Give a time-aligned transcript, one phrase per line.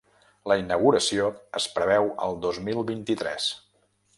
[0.51, 1.27] La inauguració
[1.61, 3.53] es preveu el dos mil vint-i-tres.